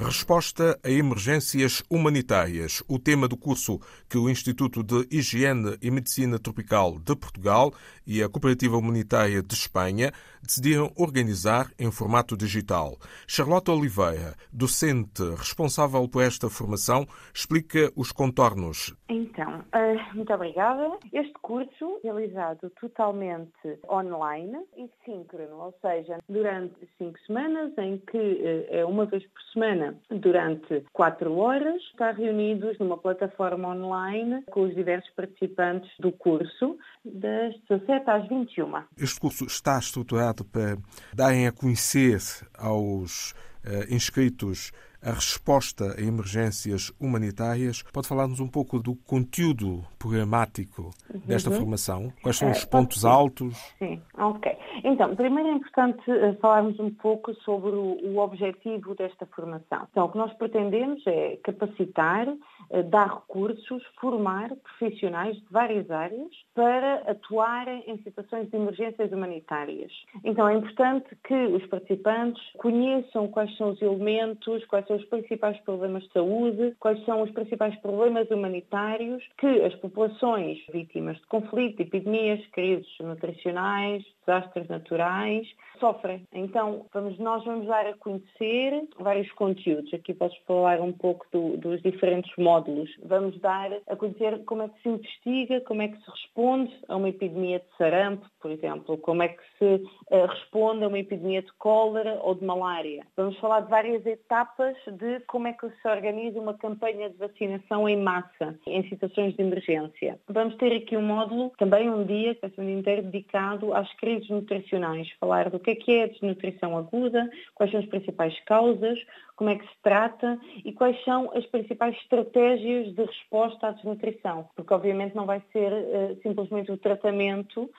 [0.00, 2.84] Resposta a emergências humanitárias.
[2.88, 7.72] O tema do curso que o Instituto de Higiene e Medicina Tropical de Portugal
[8.06, 12.96] e a Cooperativa Humanitária de Espanha decidiram organizar em formato digital.
[13.26, 18.94] Charlotte Oliveira, docente responsável por esta formação, explica os contornos.
[19.08, 20.96] Então, uh, muito obrigada.
[21.12, 28.66] Este curso, realizado totalmente online e síncrono, ou seja, durante cinco semanas, em que uh,
[28.70, 34.74] é uma vez por semana, durante quatro horas, está reunidos numa plataforma online com os
[34.74, 38.84] diversos participantes do curso, das 17 às 21.
[38.96, 40.76] Este curso está estruturado para
[41.14, 42.20] darem a conhecer
[42.58, 43.32] aos
[43.64, 47.82] uh, inscritos a resposta a emergências humanitárias.
[47.92, 50.90] Pode falar-nos um pouco do conteúdo programático
[51.26, 51.56] desta uhum.
[51.56, 52.12] formação?
[52.22, 53.56] Quais são os pontos altos?
[53.78, 54.56] Sim, ok.
[54.84, 59.86] Então, primeiro é importante eh, falarmos um pouco sobre o, objetivo desta formação.
[59.90, 62.28] Então, o que nós pretendemos é capacitar,
[62.70, 69.92] eh, dar recursos, formar profissionais de várias áreas para atuarem em situações de emergências humanitárias.
[70.24, 75.56] Então, é importante que os participantes conheçam quais são os elementos, quais são os principais
[75.60, 81.80] problemas de saúde, quais são os principais problemas humanitários que as populações vítimas de conflito,
[81.80, 85.46] epidemias, crises nutricionais, desastres naturais,
[85.78, 86.24] sofrem.
[86.32, 89.92] Então, vamos, nós vamos dar a conhecer vários conteúdos.
[89.94, 92.90] Aqui posso falar um pouco do, dos diferentes módulos.
[93.04, 96.96] Vamos dar a conhecer como é que se investiga, como é que se responde a
[96.96, 99.64] uma epidemia de sarampo, por exemplo, como é que se
[100.10, 103.06] uh, responde a uma epidemia de cólera ou de malária.
[103.16, 107.88] Vamos falar de várias etapas de como é que se organiza uma campanha de vacinação
[107.88, 110.18] em massa em situações de emergência.
[110.28, 113.74] Vamos ter aqui um módulo, também um dia, que vai ser um dia inteiro dedicado
[113.74, 117.86] às crises nutricionais, falar do que é que é a desnutrição aguda, quais são as
[117.86, 118.98] principais causas,
[119.38, 124.48] como é que se trata e quais são as principais estratégias de resposta à desnutrição.
[124.56, 127.70] Porque obviamente não vai ser uh, simplesmente o tratamento, uh,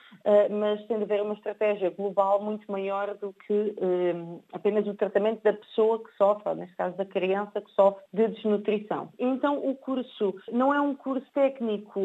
[0.50, 5.42] mas tem de haver uma estratégia global muito maior do que uh, apenas o tratamento
[5.42, 9.08] da pessoa que sofre, neste caso da criança que sofre de desnutrição.
[9.18, 12.00] Então o curso não é um curso técnico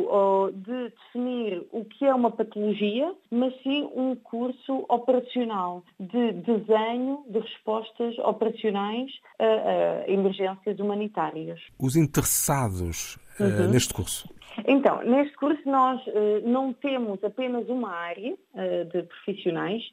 [0.53, 7.39] de definir o que é uma patologia, mas sim um curso operacional de desenho de
[7.39, 11.59] respostas operacionais a, emergências humanitárias.
[11.79, 13.69] Os interessados eh, uhum.
[13.69, 14.29] neste curso?
[14.67, 19.83] Então, neste curso nós uh, não temos apenas uma área uh, de profissionais.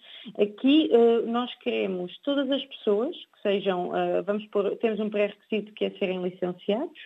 [0.40, 3.90] Aqui uh, nós queremos todas as pessoas que sejam,
[4.24, 6.96] vamos pôr, temos um pré-requisito que é serem licenciados,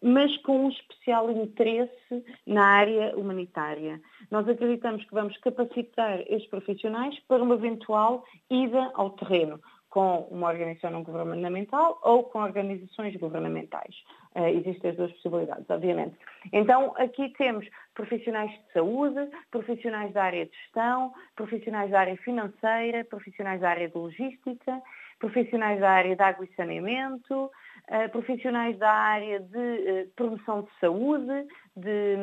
[0.00, 4.00] mas com um especial interesse na área humanitária.
[4.30, 10.48] Nós acreditamos que vamos capacitar estes profissionais para uma eventual ida ao terreno com uma
[10.48, 13.94] organização não governamental ou com organizações governamentais.
[14.36, 16.16] Uh, existem as duas possibilidades, obviamente.
[16.52, 23.04] Então, aqui temos profissionais de saúde, profissionais da área de gestão, profissionais da área financeira,
[23.04, 24.80] profissionais da área de logística,
[25.18, 27.50] profissionais da área de água e saneamento,
[27.90, 31.46] uh, profissionais da área de uh, promoção de saúde,
[31.76, 32.16] de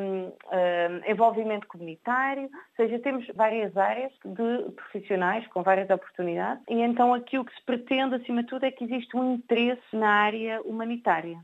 [0.46, 7.14] uh, envolvimento comunitário, ou seja, temos várias áreas de profissionais com várias oportunidades e então
[7.14, 10.60] aqui o que se pretende, acima de tudo, é que existe um interesse na área
[10.62, 11.38] humanitária.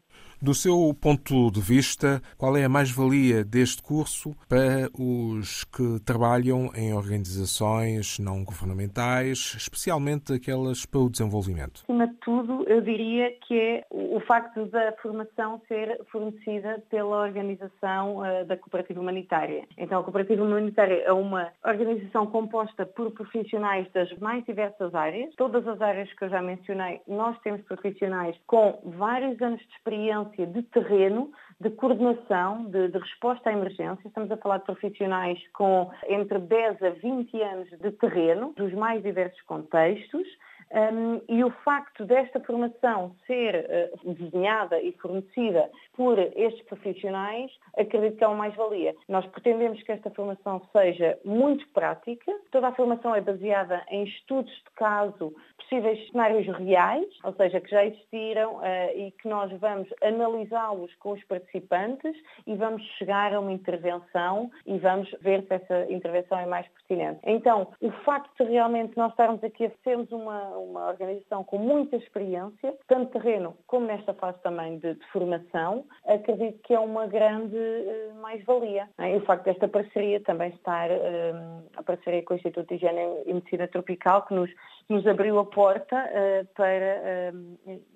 [0.44, 6.70] Do seu ponto de vista, qual é a mais-valia deste curso para os que trabalham
[6.76, 11.80] em organizações não governamentais, especialmente aquelas para o desenvolvimento?
[11.84, 18.18] Acima de tudo, eu diria que é o facto da formação ser fornecida pela organização
[18.18, 19.64] uh, da Cooperativa Humanitária.
[19.78, 25.34] Então, a Cooperativa Humanitária é uma organização composta por profissionais das mais diversas áreas.
[25.36, 30.33] Todas as áreas que eu já mencionei, nós temos profissionais com vários anos de experiência
[30.36, 34.06] de terreno, de coordenação, de, de, resposta à emergência.
[34.06, 39.02] Estamos a falar de profissionais com entre 10 a 20 anos de terreno, dos mais
[39.02, 40.26] diversos contextos.
[40.74, 43.64] Um, e o facto desta formação ser
[44.04, 47.48] uh, desenhada e fornecida por estes profissionais,
[47.78, 48.92] acredito que é uma mais-valia.
[49.08, 52.32] Nós pretendemos que esta formação seja muito prática.
[52.50, 57.70] Toda a formação é baseada em estudos de caso, possíveis cenários reais, ou seja, que
[57.70, 58.62] já existiram uh,
[58.96, 62.16] e que nós vamos analisá-los com os participantes
[62.48, 67.20] e vamos chegar a uma intervenção e vamos ver se essa intervenção é mais pertinente.
[67.24, 71.96] Então, o facto de realmente nós estarmos aqui a sermos uma uma organização com muita
[71.96, 77.56] experiência, tanto terreno como nesta fase também de, de formação, acredito que é uma grande
[77.56, 78.88] uh, mais-valia.
[78.98, 83.00] E o facto desta parceria também estar, uh, a parceria com o Instituto de Higiene
[83.26, 84.50] e Medicina Tropical, que nos,
[84.88, 87.32] nos abriu a porta uh, para,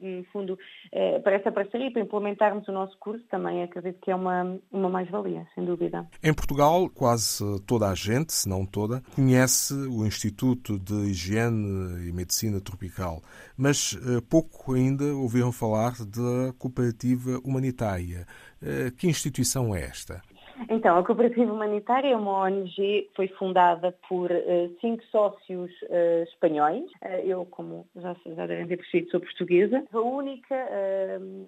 [0.01, 0.59] no fundo,
[1.23, 5.47] para essa parceria, para implementarmos o nosso curso, também acredito que é uma, uma mais-valia,
[5.55, 6.07] sem dúvida.
[6.23, 12.13] Em Portugal, quase toda a gente, se não toda, conhece o Instituto de Higiene e
[12.13, 13.23] Medicina Tropical,
[13.57, 18.27] mas pouco ainda ouviram falar da Cooperativa Humanitária.
[18.97, 20.23] Que instituição é esta?
[20.69, 26.85] Então, a Cooperativa Humanitária é uma ONG foi fundada por uh, cinco sócios uh, espanhóis.
[27.03, 29.85] Uh, eu, como já, já devem ter percebido, sou portuguesa.
[29.93, 30.57] A única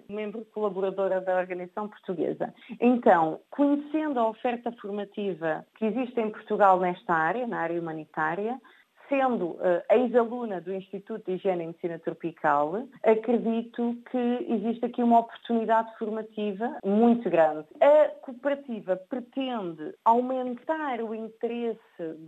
[0.09, 2.53] membro colaboradora da organização portuguesa.
[2.79, 8.59] Então, conhecendo a oferta formativa que existe em Portugal nesta área, na área humanitária,
[9.11, 15.19] sendo uh, ex-aluna do Instituto de Higiene e Medicina Tropical, acredito que existe aqui uma
[15.19, 17.67] oportunidade formativa muito grande.
[17.81, 21.77] A cooperativa pretende aumentar o interesse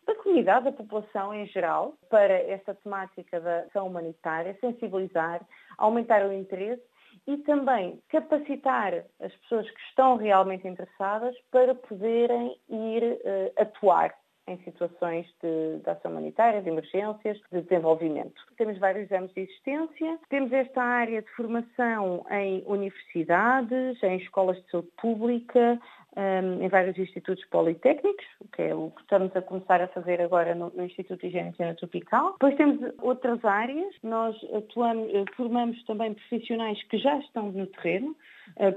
[0.06, 5.40] da comunidade, da população em geral, para esta temática da ação humanitária, sensibilizar,
[5.78, 6.84] aumentar o interesse
[7.26, 14.14] e também capacitar as pessoas que estão realmente interessadas para poderem ir uh, atuar
[14.48, 18.42] em situações de, de, ação humanitária, de emergências, de desenvolvimento.
[18.58, 24.70] Temos vários anos de existência, temos esta área de formação em universidades, em escolas de
[24.70, 25.80] saúde pública,
[26.16, 30.54] um, em vários institutos politécnicos, que é o que estamos a começar a fazer agora
[30.54, 32.34] no, no Instituto de Higiene e Tropical.
[32.34, 38.16] Depois temos outras áreas, nós atuamos, eh, formamos também profissionais que já estão no terreno,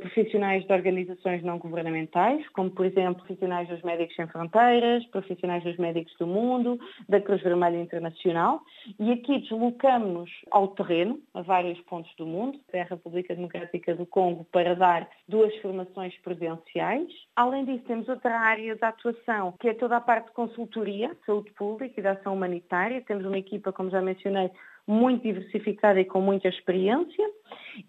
[0.01, 5.77] profissionais de organizações não governamentais, como por exemplo profissionais dos Médicos Sem Fronteiras, profissionais dos
[5.77, 6.79] Médicos do Mundo,
[7.09, 8.61] da Cruz Vermelha Internacional,
[8.99, 14.07] e aqui deslocamos-nos ao terreno, a vários pontos do mundo, até a República Democrática do
[14.07, 17.09] Congo, para dar duas formações presenciais.
[17.35, 21.51] Além disso, temos outra área de atuação, que é toda a parte de consultoria, saúde
[21.53, 23.03] pública e da ação humanitária.
[23.03, 24.51] Temos uma equipa, como já mencionei,
[24.87, 27.25] muito diversificada e com muita experiência.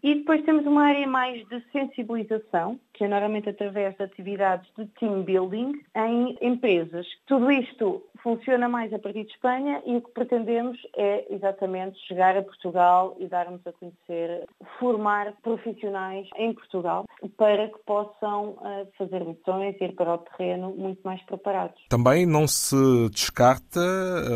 [0.03, 4.85] E depois temos uma área mais de sensibilização, que é normalmente através de atividades de
[4.99, 7.05] team building em empresas.
[7.25, 12.35] Tudo isto funciona mais a partir de Espanha e o que pretendemos é exatamente chegar
[12.35, 14.45] a Portugal e darmos a conhecer,
[14.79, 17.05] formar profissionais em Portugal
[17.37, 21.81] para que possam eh, fazer missões e ir para o terreno muito mais preparados.
[21.89, 22.75] Também não se
[23.11, 23.79] descarta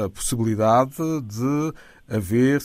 [0.05, 1.73] a possibilidade de
[2.11, 2.59] haver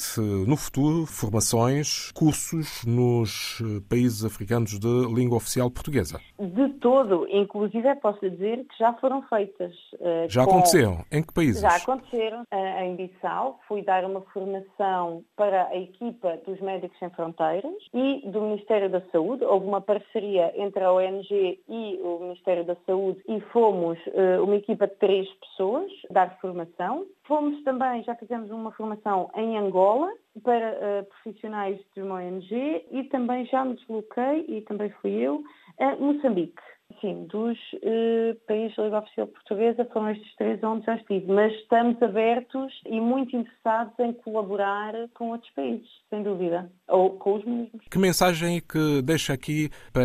[0.46, 6.20] no futuro formações, cursos nos eh, países africanos de língua oficial portuguesa?
[6.38, 9.72] De todo, inclusive posso dizer que já foram feitas.
[9.94, 10.50] Uh, já com...
[10.50, 11.04] aconteceram?
[11.10, 11.60] Em que países?
[11.60, 12.42] Já aconteceram.
[12.42, 18.22] Uh, em Bissau, fui dar uma formação para a equipa dos Médicos Sem Fronteiras e
[18.30, 19.44] do Ministério da Saúde.
[19.44, 23.98] Houve uma parceria entre a ONG e o Ministério da Saúde e fomos
[24.42, 27.06] uma equipa de três pessoas dar formação.
[27.26, 30.12] Fomos também, já fizemos uma formação em Angola
[30.42, 35.42] para uh, profissionais de uma ONG e também já me desloquei, e também fui eu,
[35.78, 36.62] a Moçambique.
[37.00, 41.52] Sim, dos uh, países da Liga Oficial Portuguesa foram estes três onde já estive, mas
[41.54, 47.44] estamos abertos e muito interessados em colaborar com outros países, sem dúvida, ou com os
[47.44, 47.84] mesmos.
[47.90, 50.04] Que mensagem é que deixa aqui para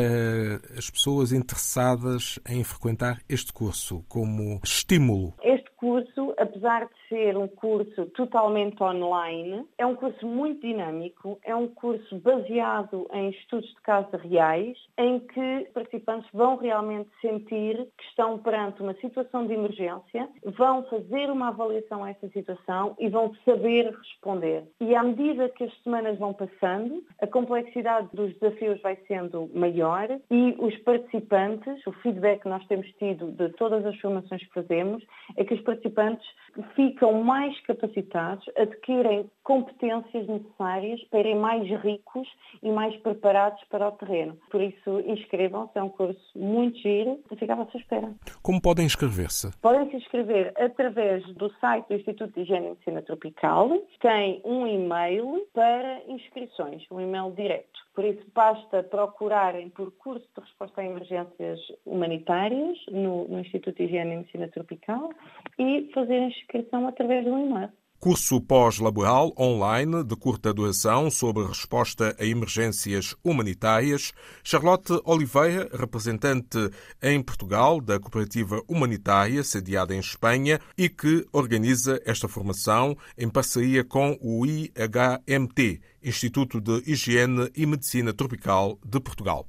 [0.75, 5.35] as pessoas interessadas em frequentar este curso como estímulo?
[5.43, 11.55] Este curso, apesar de ser um curso totalmente online, é um curso muito dinâmico, é
[11.55, 18.03] um curso baseado em estudos de casos reais, em que participantes vão realmente sentir que
[18.05, 23.33] estão perante uma situação de emergência, vão fazer uma avaliação a essa situação e vão
[23.43, 24.63] saber responder.
[24.79, 30.07] E à medida que as semanas vão passando, a complexidade dos desafios vai sendo maior
[30.29, 35.03] e os participantes, o feedback que nós temos tido de todas as formações que fazemos,
[35.35, 36.27] é que os participantes
[36.75, 42.27] ficam mais capacitados, adquirem competências necessárias para irem mais ricos
[42.61, 44.37] e mais preparados para o terreno.
[44.49, 48.11] Por isso, inscrevam-se, é um curso muito giro e ficava à sua espera.
[48.41, 49.51] Como podem inscrever-se?
[49.61, 53.69] Podem se inscrever através do site do Instituto de Higiene e Medicina Tropical.
[53.99, 57.79] Tem um e-mail para inscrições, um e-mail direto.
[58.01, 63.83] Por isso, basta procurarem por curso de resposta a emergências humanitárias no, no Instituto de
[63.83, 65.11] Higiene e Medicina Tropical
[65.59, 67.69] e fazer a inscrição através do e-mail.
[68.01, 74.11] Curso pós-laboral online de curta duração sobre resposta a emergências humanitárias.
[74.43, 76.57] Charlotte Oliveira, representante
[76.99, 83.83] em Portugal da Cooperativa Humanitária, sediada em Espanha, e que organiza esta formação em parceria
[83.83, 89.47] com o IHMT, Instituto de Higiene e Medicina Tropical de Portugal.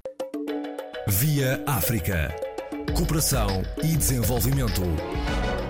[1.08, 2.36] Via África.
[2.94, 4.82] Cooperação e desenvolvimento.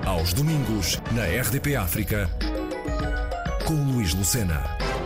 [0.04, 2.28] Aos domingos, na RDP África
[3.64, 5.01] com Luís Lucena.